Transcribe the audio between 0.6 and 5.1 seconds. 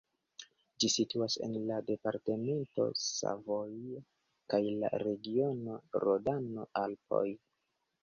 Ĝi situas en la departamento Savoie kaj la